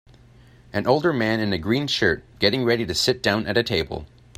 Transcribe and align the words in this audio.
An 0.73 0.87
older 0.87 1.13
man 1.13 1.39
in 1.39 1.53
a 1.53 1.59
green 1.59 1.85
shirt, 1.85 2.23
getting 2.39 2.65
ready 2.65 2.87
to 2.87 2.95
sit 2.95 3.21
down 3.21 3.45
at 3.45 3.55
a 3.55 3.61
table. 3.61 4.07